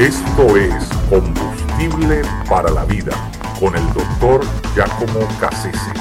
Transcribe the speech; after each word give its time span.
Esto 0.00 0.56
es 0.56 0.88
Combustible 1.10 2.22
para 2.48 2.70
la 2.70 2.86
Vida 2.86 3.12
con 3.60 3.76
el 3.76 3.84
doctor 3.92 4.40
Giacomo 4.74 5.28
Cassese. 5.38 5.92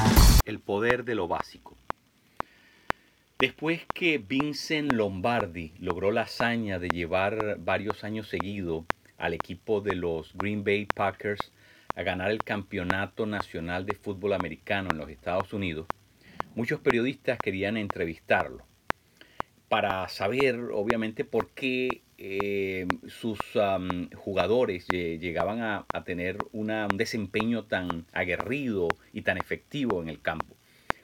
El 0.45 0.61
poder 0.61 1.03
de 1.03 1.15
lo 1.15 1.27
básico. 1.27 1.75
Después 3.39 3.81
que 3.93 4.17
Vincent 4.17 4.93
Lombardi 4.93 5.73
logró 5.79 6.11
la 6.11 6.21
hazaña 6.21 6.79
de 6.79 6.87
llevar 6.87 7.57
varios 7.59 8.05
años 8.05 8.29
seguidos 8.29 8.85
al 9.17 9.33
equipo 9.33 9.81
de 9.81 9.95
los 9.95 10.31
Green 10.33 10.63
Bay 10.63 10.85
Packers 10.85 11.51
a 11.93 12.01
ganar 12.01 12.31
el 12.31 12.41
campeonato 12.41 13.25
nacional 13.25 13.85
de 13.85 13.95
fútbol 13.95 14.31
americano 14.31 14.87
en 14.91 14.97
los 14.97 15.09
Estados 15.09 15.51
Unidos, 15.51 15.87
muchos 16.55 16.79
periodistas 16.79 17.37
querían 17.37 17.75
entrevistarlo 17.75 18.63
para 19.67 20.07
saber, 20.07 20.57
obviamente, 20.71 21.25
por 21.25 21.49
qué 21.49 22.01
eh, 22.21 22.85
sus 23.07 23.39
jugadores 24.13 24.85
llegaban 24.87 25.61
a, 25.61 25.85
tener 26.03 26.37
un 26.51 26.69
desempeño 26.97 27.63
tan 27.63 28.05
aguerrido 28.11 28.89
y 29.13 29.21
tan 29.21 29.37
efectivo 29.37 30.01
en 30.01 30.09
el 30.09 30.21
campo. 30.21 30.55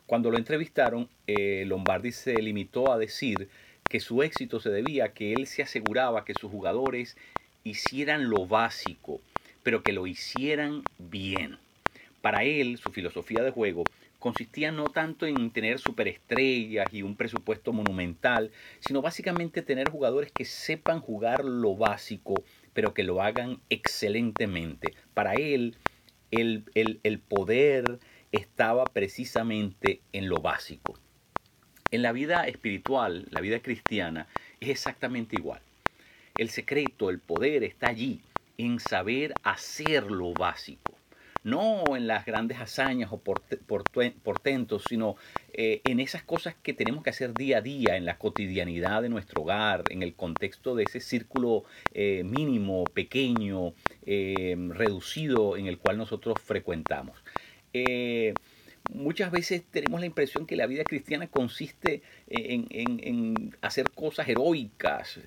Cuando 0.05 0.29
lo 0.29 0.37
entrevistaron, 0.37 1.07
eh, 1.25 1.63
Lombardi 1.65 2.11
se 2.11 2.41
limitó 2.41 2.91
a 2.91 2.97
decir 2.97 3.47
que 3.89 4.01
su 4.01 4.23
éxito 4.23 4.59
se 4.59 4.69
debía 4.69 5.05
a 5.05 5.13
que 5.13 5.33
él 5.33 5.47
se 5.47 5.63
aseguraba 5.63 6.25
que 6.25 6.33
sus 6.33 6.51
jugadores 6.51 7.15
hicieran 7.63 8.29
lo 8.29 8.45
básico, 8.45 9.21
pero 9.63 9.83
que 9.83 9.93
lo 9.93 10.07
hicieran 10.07 10.83
bien. 10.99 11.57
Para 12.21 12.43
él, 12.43 12.77
su 12.77 12.91
filosofía 12.91 13.41
de 13.41 13.51
juego 13.51 13.85
consistía 14.25 14.71
no 14.71 14.85
tanto 14.85 15.27
en 15.27 15.51
tener 15.51 15.77
superestrellas 15.77 16.91
y 16.91 17.03
un 17.03 17.15
presupuesto 17.15 17.73
monumental, 17.73 18.51
sino 18.79 19.03
básicamente 19.03 19.61
tener 19.61 19.91
jugadores 19.91 20.31
que 20.31 20.45
sepan 20.45 20.99
jugar 20.99 21.45
lo 21.45 21.75
básico, 21.75 22.33
pero 22.73 22.95
que 22.95 23.03
lo 23.03 23.21
hagan 23.21 23.59
excelentemente. 23.69 24.95
Para 25.13 25.35
él, 25.35 25.77
el, 26.31 26.65
el 26.73 27.19
poder 27.19 27.99
estaba 28.31 28.85
precisamente 28.85 30.01
en 30.11 30.27
lo 30.27 30.37
básico. 30.37 30.97
En 31.91 32.01
la 32.01 32.11
vida 32.11 32.47
espiritual, 32.47 33.27
la 33.29 33.41
vida 33.41 33.59
cristiana, 33.59 34.27
es 34.59 34.69
exactamente 34.69 35.35
igual. 35.35 35.61
El 36.35 36.49
secreto, 36.49 37.11
el 37.11 37.19
poder 37.19 37.63
está 37.63 37.89
allí, 37.89 38.23
en 38.57 38.79
saber 38.79 39.35
hacer 39.43 40.09
lo 40.09 40.33
básico 40.33 40.95
no 41.45 41.95
en 41.95 42.07
las 42.07 42.25
grandes 42.25 42.59
hazañas 42.59 43.11
o 43.11 43.21
portentos, 43.21 44.83
sino 44.89 45.15
eh, 45.53 45.79
en 45.83 45.99
esas 45.99 46.23
cosas 46.23 46.55
que 46.55 46.73
tenemos 46.73 47.03
que 47.03 47.11
hacer 47.11 47.35
día 47.35 47.59
a 47.59 47.61
día, 47.61 47.97
en 47.97 48.03
la 48.03 48.17
cotidianidad 48.17 49.03
de 49.03 49.09
nuestro 49.09 49.43
hogar, 49.43 49.83
en 49.91 50.01
el 50.01 50.15
contexto 50.15 50.73
de 50.73 50.83
ese 50.83 50.99
círculo 50.99 51.63
eh, 51.93 52.23
mínimo, 52.25 52.83
pequeño, 52.85 53.73
eh, 54.07 54.55
reducido 54.69 55.55
en 55.55 55.67
el 55.67 55.77
cual 55.77 55.99
nosotros 55.99 56.35
frecuentamos. 56.43 57.23
Muchas 58.93 59.31
veces 59.31 59.63
tenemos 59.69 59.99
la 59.99 60.05
impresión 60.05 60.45
que 60.47 60.55
la 60.55 60.65
vida 60.67 60.83
cristiana 60.83 61.27
consiste 61.27 62.01
en, 62.27 63.55
hacer 63.61 63.91
cosas 63.91 64.29
heroicas, 64.29 65.19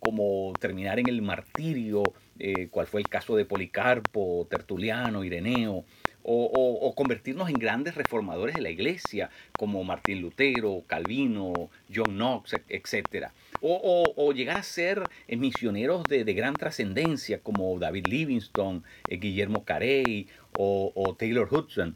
como 0.00 0.52
terminar 0.58 0.98
en 0.98 1.08
el 1.08 1.22
martirio, 1.22 2.02
eh, 2.38 2.68
cual 2.68 2.86
fue 2.86 3.00
el 3.00 3.08
caso 3.08 3.36
de 3.36 3.44
Policarpo, 3.44 4.46
Tertuliano, 4.50 5.22
Ireneo, 5.24 5.84
o, 6.26 6.94
convertirnos 6.96 7.50
en 7.50 7.56
grandes 7.56 7.94
reformadores 7.94 8.54
de 8.54 8.62
la 8.62 8.70
iglesia, 8.70 9.28
como 9.58 9.84
Martín 9.84 10.22
Lutero, 10.22 10.82
Calvino, 10.86 11.52
John 11.94 12.16
Knox, 12.16 12.54
etc. 12.68 13.28
O, 13.60 14.32
llegar 14.32 14.56
a 14.56 14.62
ser 14.62 15.02
eh, 15.28 15.36
misioneros 15.36 16.02
de, 16.04 16.24
gran 16.24 16.54
trascendencia, 16.54 17.40
como 17.40 17.78
David 17.78 18.06
Livingstone, 18.06 18.80
eh, 19.08 19.18
Guillermo 19.18 19.64
Carey 19.64 20.26
o, 20.56 21.14
Taylor 21.18 21.46
Hudson. 21.52 21.94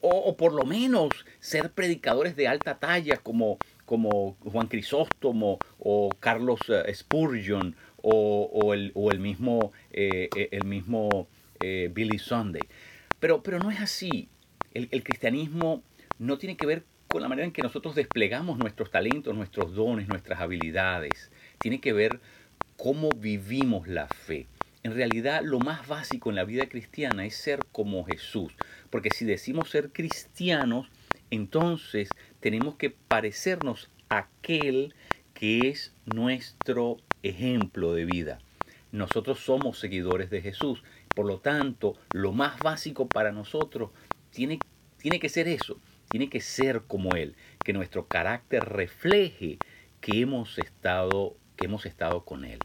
o, 0.00 0.36
por 0.36 0.52
lo 0.52 0.64
menos 0.64 1.24
ser 1.38 1.70
predicadores 1.70 2.34
de 2.34 2.48
alta 2.48 2.78
talla, 2.78 3.16
como, 3.18 3.58
como 3.84 4.36
Juan 4.40 4.66
Crisóstomo 4.66 5.60
o 5.78 6.10
Carlos 6.18 6.60
Spurgeon 6.92 7.76
o, 8.02 8.74
el, 8.74 9.20
mismo, 9.20 9.72
eh, 9.92 10.28
eh, 10.36 10.48
el 10.52 10.64
mismo 10.64 11.28
eh, 11.60 11.90
Billy 11.92 12.18
Sunday. 12.18 12.62
Pero, 13.18 13.42
pero 13.42 13.58
no 13.58 13.70
es 13.70 13.80
así. 13.80 14.28
El, 14.74 14.88
el, 14.90 15.02
cristianismo 15.02 15.82
no 16.18 16.38
tiene 16.38 16.56
que 16.56 16.66
ver 16.66 16.84
con 17.08 17.22
la 17.22 17.28
manera 17.28 17.46
en 17.46 17.52
que 17.52 17.62
nosotros 17.62 17.94
desplegamos 17.94 18.58
nuestros 18.58 18.90
talentos, 18.90 19.34
nuestros 19.34 19.74
dones, 19.74 20.08
nuestras 20.08 20.40
habilidades. 20.40 21.30
Tiene 21.58 21.80
que 21.80 21.92
ver 21.92 22.20
cómo 22.76 23.10
vivimos 23.10 23.88
la 23.88 24.06
fe. 24.06 24.46
En 24.82 24.94
realidad 24.94 25.42
lo 25.44 25.58
más 25.58 25.86
básico 25.86 26.30
en 26.30 26.36
la 26.36 26.44
vida 26.44 26.66
cristiana 26.66 27.26
es 27.26 27.36
ser 27.36 27.66
como 27.72 28.04
Jesús. 28.04 28.54
Porque 28.88 29.10
si 29.10 29.24
decimos 29.24 29.70
ser 29.70 29.90
cristianos, 29.90 30.88
entonces 31.30 32.08
tenemos 32.40 32.76
que 32.76 32.90
parecernos 32.90 33.90
a 34.08 34.18
aquel 34.18 34.94
que 35.34 35.68
es 35.68 35.92
nuestro 36.06 36.96
ejemplo 37.22 37.94
de 37.94 38.04
vida. 38.04 38.38
Nosotros 38.92 39.40
somos 39.40 39.78
seguidores 39.78 40.30
de 40.30 40.42
Jesús. 40.42 40.82
Por 41.14 41.26
lo 41.26 41.38
tanto, 41.38 41.96
lo 42.12 42.32
más 42.32 42.58
básico 42.60 43.08
para 43.08 43.32
nosotros 43.32 43.90
tiene, 44.30 44.58
tiene 44.98 45.20
que 45.20 45.28
ser 45.28 45.48
eso, 45.48 45.80
tiene 46.08 46.28
que 46.28 46.40
ser 46.40 46.82
como 46.82 47.14
Él, 47.14 47.36
que 47.64 47.72
nuestro 47.72 48.06
carácter 48.06 48.64
refleje 48.64 49.58
que 50.00 50.20
hemos 50.20 50.58
estado, 50.58 51.36
que 51.56 51.66
hemos 51.66 51.86
estado 51.86 52.24
con 52.24 52.44
Él. 52.44 52.58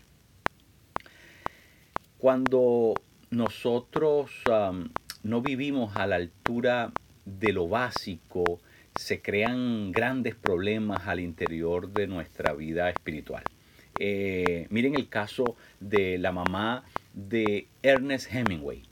Cuando 2.18 2.96
nosotros 3.30 4.32
no 5.24 5.42
vivimos 5.42 5.96
a 5.96 6.08
la 6.08 6.16
altura 6.16 6.92
de 7.26 7.54
lo 7.54 7.68
básico, 7.68 8.60
se 8.96 9.22
crean 9.22 9.92
grandes 9.92 10.36
problemas 10.36 11.08
al 11.08 11.20
interior 11.20 11.90
de 11.90 12.08
nuestra 12.08 12.54
vida 12.54 12.90
espiritual. 12.90 13.44
Eh, 14.00 14.68
miren 14.70 14.96
el 14.96 15.08
caso 15.08 15.56
de 15.80 16.18
la 16.18 16.32
mamá 16.32 16.84
de 17.14 17.68
Ernest 17.82 18.34
Hemingway. 18.34 18.84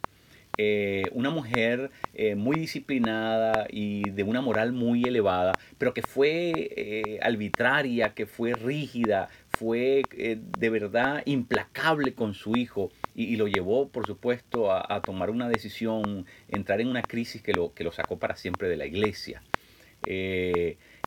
Eh, 0.58 1.10
una 1.14 1.32
mujer 1.32 1.90
eh, 2.14 2.36
muy 2.36 2.58
disciplinada 2.58 3.66
y 3.70 4.12
de 4.12 4.22
una 4.22 4.40
moral 4.40 4.72
muy 4.72 5.04
elevada, 5.04 5.58
pero 5.80 5.96
que 5.96 6.04
fue 6.04 7.20
arbitraria, 7.22 8.14
que 8.14 8.28
fue 8.28 8.54
rígida, 8.54 9.30
fue 9.50 10.04
de 10.12 10.70
verdad 10.70 11.24
implacable 11.26 12.14
con 12.14 12.36
su 12.36 12.56
hijo 12.56 12.92
y, 13.16 13.36
lo 13.36 13.48
llevó, 13.48 13.90
por 13.90 14.06
supuesto, 14.06 14.72
a, 14.72 15.02
tomar 15.02 15.32
una 15.32 15.50
decisión, 15.50 16.26
entrar 16.50 16.82
en 16.82 16.88
una 16.88 17.02
crisis 17.02 17.42
que 17.42 17.54
lo, 17.54 17.74
que 17.74 17.84
lo 17.84 17.92
sacó 17.92 18.18
para 18.18 18.36
siempre 18.36 18.70
de 18.70 18.78
la 18.78 18.86
iglesia. 18.86 19.42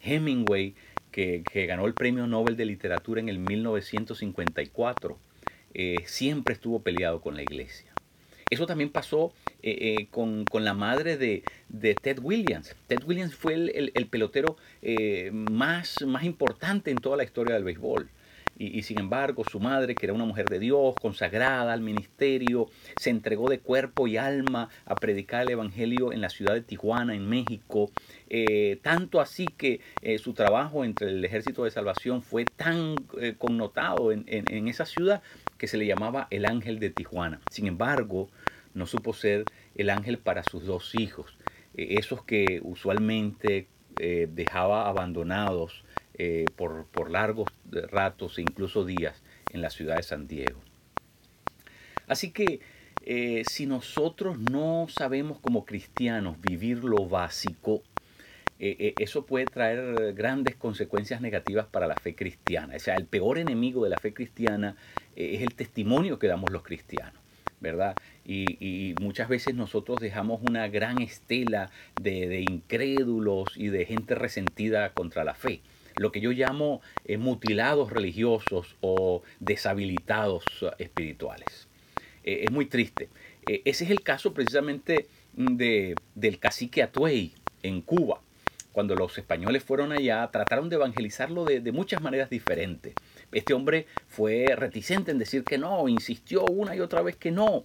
Hemingway 0.03 0.75
que, 1.16 1.66
ganó 1.66 1.87
el 1.87 1.94
Premio 1.94 2.27
Nobel 2.27 2.56
de 2.56 2.66
Literatura 2.66 3.21
en 3.21 3.31
el 3.31 3.38
1954, 3.38 5.19
eh, 5.72 5.97
siempre 6.04 6.53
estuvo 6.53 6.81
peleado 6.81 7.22
con 7.22 7.34
la 7.34 7.43
iglesia. 7.43 7.91
Eso 8.50 8.66
también 8.66 8.91
pasó 8.91 9.32
eh, 9.62 9.97
eh, 9.99 10.06
con, 10.10 10.44
la 10.53 10.75
madre 10.75 11.16
de, 11.16 11.43
Ted 11.94 12.19
Williams. 12.21 12.77
Ted 12.87 13.03
Williams 13.06 13.34
fue 13.34 13.54
el, 13.54 14.06
pelotero 14.09 14.56
más, 15.32 16.04
más 16.06 16.25
importante 16.25 16.91
en 16.91 16.99
toda 16.99 17.16
la 17.16 17.25
historia 17.25 17.54
del 17.54 17.65
béisbol. 17.65 18.10
Y, 18.59 18.83
sin 18.84 18.99
embargo, 18.99 19.44
su 19.44 19.61
madre, 19.61 19.94
que 19.94 20.06
era 20.06 20.15
una 20.15 20.25
mujer 20.25 20.49
de 20.49 20.59
Dios, 20.59 20.94
consagrada 21.00 21.75
al 21.75 21.83
ministerio, 21.83 22.69
se 22.97 23.11
entregó 23.11 23.50
de 23.50 23.59
cuerpo 23.59 24.06
y 24.06 24.17
alma 24.17 24.71
a 24.87 24.94
predicar 24.94 25.43
el 25.43 25.50
Evangelio 25.50 26.11
en 26.11 26.22
la 26.22 26.31
ciudad 26.31 26.55
de 26.55 26.62
Tijuana, 26.62 27.15
en 27.15 27.28
México. 27.28 27.91
Eh, 28.31 28.78
tanto 28.83 29.21
así 29.21 29.47
que 29.47 29.81
eh, 30.00 30.19
su 30.19 30.33
trabajo 30.33 30.84
entre 30.84 31.11
el 31.11 31.22
ejército 31.22 31.65
de 31.65 31.71
salvación 31.71 32.22
fue 32.22 32.47
tan 32.47 32.97
eh, 33.21 33.34
connotado 33.37 34.11
en, 34.11 34.25
esa 34.69 34.87
ciudad 34.87 35.22
que 35.59 35.69
se 35.69 35.77
le 35.77 35.87
llamaba 35.87 36.27
el 36.31 36.47
ángel 36.47 36.78
de 36.78 36.89
Tijuana. 36.89 37.41
Sin 37.51 37.66
embargo, 37.66 38.31
no 38.72 38.86
supo 38.86 39.13
ser 39.13 39.45
el 39.75 39.91
ángel 39.91 40.16
para 40.16 40.42
sus 40.42 40.65
dos 40.65 40.95
hijos, 40.95 41.36
esos 41.75 42.22
que 42.25 42.60
usualmente 42.63 43.69
dejaba 43.98 44.89
abandonados 44.89 45.84
eh, 46.18 46.47
por, 46.57 47.10
largos 47.10 47.48
ratos 47.71 48.39
e 48.39 48.42
incluso 48.42 48.84
días 48.84 49.22
en 49.51 49.60
la 49.60 49.71
ciudad 49.71 49.97
de 49.97 50.03
San 50.03 50.27
Diego. 50.27 50.60
Así 52.07 52.30
que 52.30 52.60
eh, 53.04 53.42
si 53.48 53.66
nosotros 53.66 54.39
no 54.39 54.86
sabemos 54.89 55.39
como 55.39 55.65
cristianos 55.65 56.41
vivir 56.41 56.84
lo 56.84 57.07
básico, 57.07 57.83
eh, 58.59 58.95
eso 58.98 59.27
puede 59.27 59.45
traer 59.47 60.15
grandes 60.15 60.57
consecuencias 60.57 61.21
negativas 61.21 61.66
para 61.66 61.86
la 61.86 61.97
fe 61.97 62.15
cristiana. 62.15 62.77
O 62.77 62.78
sea, 62.78 62.97
el 62.97 63.07
peor 63.07 63.39
enemigo 63.39 63.84
de 63.84 63.91
la 63.91 63.98
fe 63.98 64.15
cristiana 64.15 64.77
es 65.15 65.42
el 65.42 65.54
testimonio 65.54 66.19
que 66.19 66.27
damos 66.27 66.51
los 66.51 66.62
cristianos. 66.62 67.27
¿verdad? 67.60 67.97
Y, 68.24 68.95
muchas 69.01 69.28
veces 69.28 69.54
nosotros 69.54 69.98
dejamos 70.01 70.41
una 70.42 70.69
gran 70.69 71.01
estela 71.01 71.71
de, 72.01 72.45
incrédulos 72.48 73.57
y 73.57 73.69
de 73.69 73.84
gente 73.86 74.15
resentida 74.15 74.92
contra 74.92 75.24
la 75.24 75.34
fe. 75.34 75.60
Lo 75.97 76.13
que 76.13 76.21
yo 76.21 76.31
llamo 76.31 76.81
eh, 77.04 77.16
mutilados 77.16 77.91
religiosos 77.91 78.77
o 78.81 79.22
deshabilitados 79.41 80.45
espirituales. 80.78 81.69
Eh, 82.25 82.45
es 82.45 82.51
muy 82.51 82.66
triste. 82.66 83.09
ese 83.47 83.84
es 83.84 83.91
el 83.91 84.03
caso 84.03 84.33
precisamente 84.34 85.07
de, 85.34 85.95
del 86.15 86.39
cacique 86.39 86.83
Atuey 86.83 87.33
en 87.63 87.81
Cuba. 87.81 88.21
Cuando 88.72 88.95
los 88.95 89.16
españoles 89.16 89.65
fueron 89.65 89.93
allá, 89.93 90.28
trataron 90.31 90.69
de 90.69 90.77
evangelizarlo 90.77 91.45
de, 91.45 91.60
de 91.60 91.72
muchas 91.72 92.03
maneras 92.03 92.28
diferentes. 92.28 92.95
Este 93.33 93.54
hombre 93.54 93.87
fue 94.07 94.54
reticente 94.54 95.10
en 95.10 95.19
decir 95.19 95.45
que 95.45 95.57
no, 95.57 95.89
insistió 95.89 96.45
una 96.45 96.77
y 96.77 96.81
otra 96.81 97.01
vez 97.01 97.16
que 97.16 97.31
no. 97.31 97.65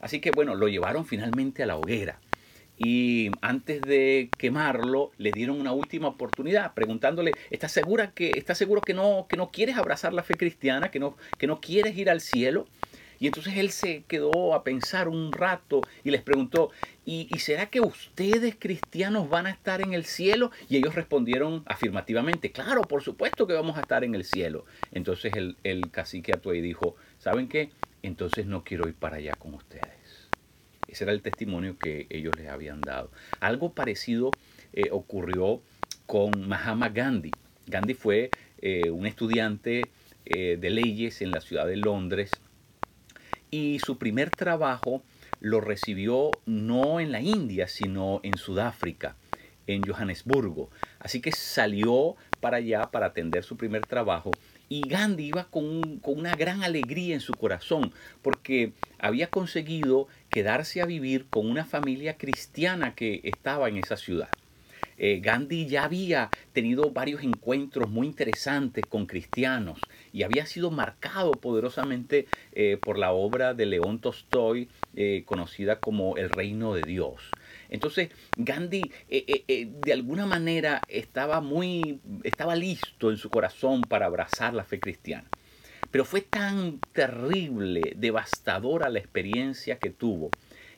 Así 0.00 0.20
que 0.20 0.30
bueno, 0.30 0.54
lo 0.54 0.68
llevaron 0.68 1.04
finalmente 1.04 1.64
a 1.64 1.66
la 1.66 1.76
hoguera 1.76 2.20
y 2.78 3.30
antes 3.40 3.82
de 3.82 4.30
quemarlo 4.38 5.12
le 5.18 5.30
dieron 5.32 5.60
una 5.60 5.72
última 5.72 6.08
oportunidad 6.08 6.74
preguntándole, 6.74 7.32
¿estás 7.50 7.72
segura 7.72 8.12
que 8.12 8.32
estás 8.36 8.58
seguro 8.58 8.80
que 8.80 8.94
no 8.94 9.26
que 9.28 9.36
no 9.36 9.50
quieres 9.50 9.76
abrazar 9.76 10.12
la 10.12 10.22
fe 10.22 10.34
cristiana, 10.34 10.90
que 10.90 10.98
no 10.98 11.16
que 11.38 11.46
no 11.46 11.60
quieres 11.60 11.96
ir 11.96 12.10
al 12.10 12.20
cielo? 12.20 12.66
Y 13.22 13.28
entonces 13.28 13.56
él 13.56 13.70
se 13.70 14.02
quedó 14.08 14.52
a 14.52 14.64
pensar 14.64 15.06
un 15.06 15.30
rato 15.30 15.82
y 16.02 16.10
les 16.10 16.22
preguntó, 16.22 16.72
¿y, 17.04 17.28
será 17.38 17.66
que 17.66 17.80
ustedes 17.80 18.56
cristianos 18.58 19.28
van 19.30 19.46
a 19.46 19.50
estar 19.50 19.80
en 19.80 19.94
el 19.94 20.06
cielo? 20.06 20.50
Y 20.68 20.76
ellos 20.76 20.96
respondieron 20.96 21.62
afirmativamente, 21.66 22.50
claro, 22.50 22.82
por 22.82 23.04
supuesto 23.04 23.46
que 23.46 23.52
vamos 23.52 23.78
a 23.78 23.82
estar 23.82 24.02
en 24.02 24.16
el 24.16 24.24
cielo. 24.24 24.64
Entonces 24.90 25.34
el, 25.36 25.56
el 25.62 25.92
cacique 25.92 26.32
Atuey 26.32 26.60
dijo, 26.60 26.96
¿saben 27.20 27.46
qué? 27.46 27.70
Entonces 28.02 28.46
no 28.46 28.64
quiero 28.64 28.88
ir 28.88 28.94
para 28.94 29.18
allá 29.18 29.36
con 29.38 29.54
ustedes. 29.54 29.91
Ese 30.92 31.04
era 31.04 31.14
el 31.14 31.22
testimonio 31.22 31.78
que 31.78 32.06
ellos 32.10 32.34
les 32.36 32.48
habían 32.48 32.82
dado. 32.82 33.10
Algo 33.40 33.72
parecido 33.72 34.30
eh, 34.74 34.90
ocurrió 34.92 35.62
con 36.04 36.46
Mahatma 36.46 36.90
Gandhi. 36.90 37.30
Gandhi 37.66 37.94
fue 37.94 38.30
eh, 38.58 38.90
un 38.90 39.06
estudiante 39.06 39.90
eh, 40.26 40.58
de 40.60 40.70
leyes 40.70 41.22
en 41.22 41.30
la 41.30 41.40
ciudad 41.40 41.66
de 41.66 41.76
Londres 41.78 42.30
y 43.50 43.78
su 43.78 43.96
primer 43.96 44.28
trabajo 44.28 45.02
lo 45.40 45.62
recibió 45.62 46.30
no 46.44 47.00
en 47.00 47.10
la 47.10 47.22
India, 47.22 47.68
sino 47.68 48.20
en 48.22 48.36
Sudáfrica, 48.36 49.16
en 49.66 49.82
Johannesburgo. 49.84 50.68
Así 50.98 51.22
que 51.22 51.32
salió 51.32 52.16
para 52.40 52.58
allá 52.58 52.90
para 52.90 53.06
atender 53.06 53.44
su 53.44 53.56
primer 53.56 53.86
trabajo 53.86 54.30
y 54.72 54.88
Gandhi 54.88 55.26
iba 55.26 55.44
con, 55.44 56.00
una 56.02 56.34
gran 56.34 56.62
alegría 56.62 57.12
en 57.12 57.20
su 57.20 57.34
corazón 57.34 57.92
porque 58.22 58.72
había 58.98 59.26
conseguido 59.26 60.08
quedarse 60.30 60.80
a 60.80 60.86
vivir 60.86 61.26
con 61.28 61.50
una 61.50 61.66
familia 61.66 62.16
cristiana 62.16 62.94
que 62.94 63.20
estaba 63.24 63.68
en 63.68 63.76
esa 63.76 63.98
ciudad. 63.98 64.30
Eh, 64.96 65.20
Gandhi 65.22 65.66
ya 65.66 65.84
había 65.84 66.30
tenido 66.54 66.90
varios 66.90 67.22
encuentros 67.22 67.90
muy 67.90 68.06
interesantes 68.06 68.86
con 68.86 69.04
cristianos 69.04 69.78
y 70.10 70.22
había 70.22 70.46
sido 70.46 70.70
marcado 70.70 71.32
poderosamente 71.32 72.26
eh, 72.52 72.78
por 72.80 72.96
la 72.96 73.12
obra 73.12 73.52
de 73.52 73.66
León 73.66 73.98
Tolstoy, 73.98 74.70
eh, 74.96 75.24
conocida 75.26 75.80
como 75.80 76.16
El 76.16 76.30
Reino 76.30 76.72
de 76.72 76.82
Dios. 76.82 77.30
Entonces 77.72 78.10
Gandhi 78.36 78.82
eh, 79.08 79.24
eh, 79.26 79.44
eh, 79.48 79.68
de 79.82 79.92
alguna 79.94 80.26
manera 80.26 80.82
estaba 80.88 81.40
muy, 81.40 82.00
estaba 82.22 82.54
listo 82.54 83.10
en 83.10 83.16
su 83.16 83.30
corazón 83.30 83.80
para 83.80 84.06
abrazar 84.06 84.52
la 84.52 84.64
fe 84.64 84.78
cristiana. 84.78 85.24
Pero 85.90 86.04
fue 86.04 86.20
tan 86.20 86.80
terrible, 86.92 87.94
devastadora 87.96 88.90
la 88.90 88.98
experiencia 88.98 89.78
que 89.78 89.90
tuvo 89.90 90.30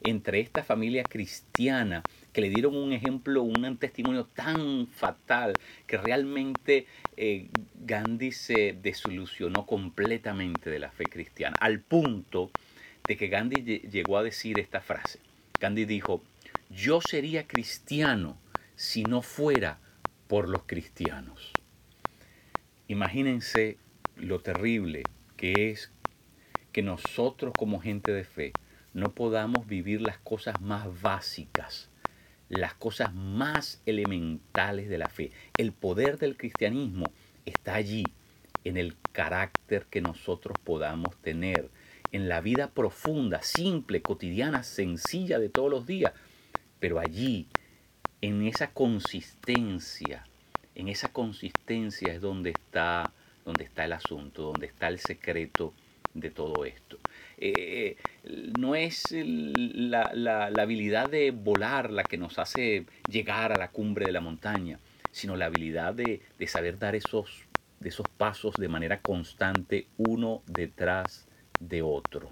entre 0.04 0.38
esta 0.38 0.62
familia 0.62 1.02
cristiana 1.02 2.02
que 2.32 2.40
le 2.40 2.50
dieron 2.50 2.76
un 2.76 2.92
ejemplo, 2.92 3.42
un 3.42 3.76
testimonio 3.76 4.26
tan 4.26 4.86
fatal 4.88 5.54
que 5.86 5.96
realmente 5.96 6.86
Gandhi 7.80 8.32
se 8.32 8.76
desilusionó 8.80 9.66
completamente 9.66 10.68
de 10.68 10.78
la 10.78 10.90
fe 10.90 11.04
cristiana, 11.04 11.56
al 11.60 11.80
punto 11.80 12.50
de 13.06 13.16
que 13.16 13.28
Gandhi 13.28 13.80
llegó 13.88 14.18
a 14.18 14.22
decir 14.22 14.58
esta 14.58 14.80
frase. 14.80 15.20
Gandhi 15.60 15.84
dijo, 15.86 16.22
yo 16.74 17.00
sería 17.00 17.46
cristiano 17.46 18.36
si 18.74 19.04
no 19.04 19.22
fuera 19.22 19.78
por 20.26 20.48
los 20.48 20.64
cristianos. 20.64 21.52
Imagínense 22.88 23.78
lo 24.16 24.40
terrible 24.40 25.04
que 25.36 25.70
es 25.70 25.92
que 26.72 26.82
nosotros 26.82 27.52
como 27.56 27.80
gente 27.80 28.12
de 28.12 28.24
fe 28.24 28.52
no 28.92 29.14
podamos 29.14 29.66
vivir 29.66 30.00
las 30.00 30.18
cosas 30.18 30.60
más 30.60 31.00
básicas, 31.00 31.90
las 32.48 32.74
cosas 32.74 33.14
más 33.14 33.80
elementales 33.86 34.88
de 34.88 34.98
la 34.98 35.08
fe. 35.08 35.30
El 35.56 35.72
poder 35.72 36.18
del 36.18 36.36
cristianismo 36.36 37.06
está 37.44 37.74
allí, 37.74 38.04
en 38.64 38.76
el 38.76 38.96
carácter 39.12 39.86
que 39.86 40.00
nosotros 40.00 40.56
podamos 40.64 41.16
tener, 41.18 41.70
en 42.12 42.28
la 42.28 42.40
vida 42.40 42.70
profunda, 42.70 43.42
simple, 43.42 44.02
cotidiana, 44.02 44.62
sencilla 44.62 45.38
de 45.38 45.48
todos 45.48 45.70
los 45.70 45.86
días, 45.86 46.12
pero 46.84 47.00
allí, 47.00 47.46
en 48.20 48.46
esa 48.46 48.66
consistencia, 48.66 50.26
en 50.74 50.88
esa 50.88 51.08
consistencia 51.08 52.12
es 52.12 52.20
donde 52.20 52.50
está, 52.50 53.10
donde 53.42 53.64
está 53.64 53.86
el 53.86 53.94
asunto, 53.94 54.42
donde 54.42 54.66
está 54.66 54.88
el 54.88 54.98
secreto 54.98 55.72
de 56.12 56.28
todo 56.28 56.66
esto. 56.66 56.98
Eh, 57.38 57.96
no 58.58 58.74
es 58.74 59.02
la, 59.12 60.50
habilidad 60.58 61.08
de 61.08 61.30
volar 61.30 61.90
la 61.90 62.04
que 62.04 62.18
nos 62.18 62.38
hace 62.38 62.84
llegar 63.08 63.50
a 63.50 63.56
la 63.56 63.68
cumbre 63.68 64.04
de 64.04 64.12
la 64.12 64.20
montaña, 64.20 64.78
sino 65.10 65.36
la 65.36 65.46
habilidad 65.46 65.94
de, 65.94 66.20
de 66.38 66.46
saber 66.46 66.78
dar 66.78 66.94
esos, 66.94 67.46
de 67.80 67.88
esos 67.88 68.06
pasos 68.08 68.56
de 68.56 68.68
manera 68.68 69.00
constante, 69.00 69.86
uno 69.96 70.42
detrás 70.44 71.26
de 71.60 71.80
otro. 71.80 72.30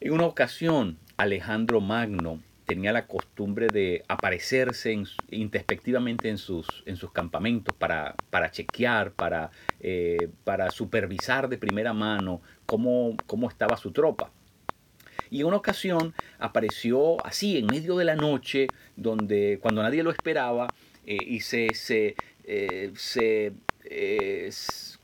En 0.00 0.14
una 0.14 0.26
ocasión, 0.26 0.98
Alejandro 1.16 1.80
Magno 1.80 2.40
tenía 2.68 2.92
la 2.92 3.06
costumbre 3.06 3.68
de 3.68 4.04
aparecerse 4.08 4.94
introspectivamente 5.30 6.28
en 6.28 6.36
sus, 6.36 6.82
en 6.84 6.96
sus 6.96 7.10
campamentos 7.12 7.74
para, 7.74 8.14
para 8.28 8.50
chequear, 8.50 9.12
para, 9.12 9.50
eh, 9.80 10.28
para 10.44 10.70
supervisar 10.70 11.48
de 11.48 11.56
primera 11.56 11.94
mano 11.94 12.42
cómo, 12.66 13.16
cómo 13.26 13.48
estaba 13.48 13.78
su 13.78 13.90
tropa. 13.90 14.30
Y 15.30 15.40
en 15.40 15.46
una 15.46 15.56
ocasión 15.56 16.14
apareció 16.38 17.24
así, 17.26 17.56
en 17.56 17.66
medio 17.66 17.96
de 17.96 18.04
la 18.04 18.16
noche, 18.16 18.68
donde, 18.96 19.58
cuando 19.62 19.82
nadie 19.82 20.02
lo 20.02 20.10
esperaba, 20.10 20.68
eh, 21.06 21.16
y 21.26 21.40
se, 21.40 21.72
se, 21.72 22.16
eh, 22.44 22.90
se 22.94 23.52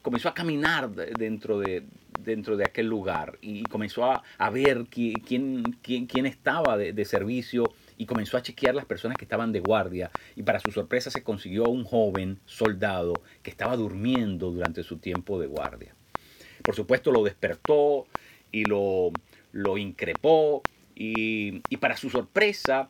comenzó 0.02 0.28
a 0.28 0.34
caminar 0.34 0.90
dentro 0.90 1.58
de, 1.58 1.84
dentro 2.20 2.56
de 2.56 2.64
aquel 2.64 2.86
lugar 2.86 3.38
y 3.40 3.64
comenzó 3.64 4.04
a, 4.04 4.50
ver 4.50 4.86
quién, 4.90 5.62
quién, 5.82 6.06
quién, 6.06 6.26
estaba 6.26 6.76
de, 6.76 7.04
servicio 7.04 7.72
y 7.96 8.06
comenzó 8.06 8.36
a 8.36 8.42
chequear 8.42 8.74
las 8.74 8.84
personas 8.84 9.16
que 9.16 9.24
estaban 9.24 9.52
de 9.52 9.60
guardia 9.60 10.10
y 10.36 10.42
para 10.42 10.60
su 10.60 10.70
sorpresa 10.70 11.10
se 11.10 11.22
consiguió 11.22 11.64
un 11.64 11.84
joven 11.84 12.40
soldado 12.46 13.14
que 13.42 13.50
estaba 13.50 13.76
durmiendo 13.76 14.50
durante 14.50 14.82
su 14.82 14.98
tiempo 14.98 15.38
de 15.38 15.46
guardia. 15.46 15.94
Por 16.62 16.74
supuesto 16.74 17.12
lo 17.12 17.22
despertó 17.22 18.06
y 18.50 18.64
lo, 18.64 19.12
lo 19.52 19.76
increpó 19.76 20.62
y, 20.94 21.62
y 21.68 21.76
para 21.76 21.96
su 21.96 22.10
sorpresa 22.10 22.88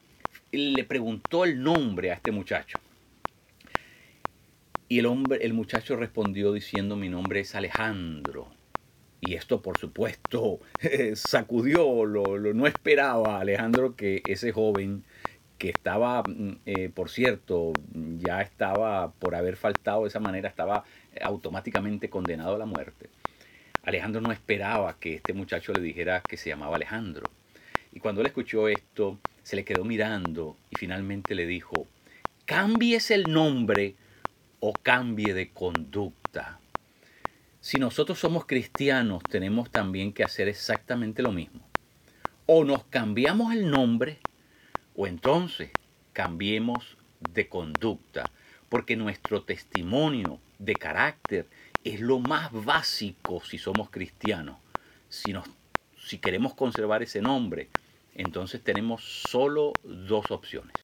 le 0.52 0.84
preguntó 0.84 1.44
el 1.44 1.62
nombre 1.62 2.10
a 2.10 2.14
este 2.14 2.30
muchacho. 2.30 2.78
Y 4.88 5.00
el 5.00 5.06
hombre, 5.06 5.44
el 5.44 5.54
muchacho 5.54 5.96
respondió 5.96 6.52
diciendo 6.52 6.94
mi 6.94 7.08
nombre 7.08 7.40
es 7.40 7.54
Alejandro. 7.54 8.53
Y 9.26 9.34
esto, 9.34 9.62
por 9.62 9.78
supuesto, 9.78 10.60
sacudió, 11.14 12.04
lo, 12.04 12.38
no 12.38 12.66
esperaba 12.66 13.40
Alejandro 13.40 13.96
que 13.96 14.22
ese 14.26 14.52
joven 14.52 15.02
que 15.56 15.70
estaba, 15.70 16.22
mm, 16.22 16.58
eh, 16.66 16.90
por 16.90 17.08
cierto, 17.08 17.72
ya 18.18 18.42
estaba, 18.42 19.12
por 19.12 19.34
haber 19.34 19.56
faltado 19.56 20.02
de 20.02 20.08
esa 20.08 20.20
manera, 20.20 20.48
estaba 20.48 20.84
automáticamente 21.22 22.10
condenado 22.10 22.56
a 22.56 22.58
la 22.58 22.66
muerte. 22.66 23.08
Alejandro 23.82 24.20
no 24.20 24.30
esperaba 24.30 24.98
que 24.98 25.14
este 25.14 25.32
muchacho 25.32 25.72
le 25.72 25.80
dijera 25.80 26.22
que 26.26 26.36
se 26.36 26.50
llamaba 26.50 26.76
Alejandro. 26.76 27.30
Y 27.92 28.00
cuando 28.00 28.20
él 28.20 28.26
escuchó 28.26 28.68
esto, 28.68 29.18
se 29.42 29.56
le 29.56 29.64
quedó 29.64 29.84
mirando 29.84 30.56
y 30.70 30.76
finalmente 30.76 31.34
le 31.34 31.46
dijo, 31.46 31.86
cambies 32.44 33.10
el 33.10 33.32
nombre 33.32 33.94
o 34.60 34.74
cambie 34.74 35.32
de 35.32 35.50
conducta. 35.50 36.60
Si 37.64 37.78
nosotros 37.78 38.18
somos 38.18 38.44
cristianos, 38.44 39.22
tenemos 39.22 39.70
también 39.70 40.12
que 40.12 40.22
hacer 40.22 40.48
exactamente 40.48 41.22
lo 41.22 41.32
mismo. 41.32 41.66
O 42.44 42.62
nos 42.62 42.84
cambiamos 42.84 43.54
el 43.54 43.70
nombre, 43.70 44.18
o 44.94 45.06
entonces 45.06 45.70
cambiemos 46.12 46.98
de 47.32 47.48
conducta, 47.48 48.30
porque 48.68 48.96
nuestro 48.96 49.44
testimonio 49.44 50.40
de 50.58 50.74
carácter 50.74 51.46
es 51.84 52.02
lo 52.02 52.18
más 52.18 52.52
básico 52.52 53.42
si 53.42 53.56
somos 53.56 53.88
cristianos. 53.88 54.58
Si, 55.08 55.32
nos, 55.32 55.46
si 55.96 56.18
queremos 56.18 56.52
conservar 56.52 57.02
ese 57.02 57.22
nombre, 57.22 57.70
entonces 58.14 58.62
tenemos 58.62 59.02
solo 59.26 59.72
dos 59.82 60.30
opciones. 60.30 60.74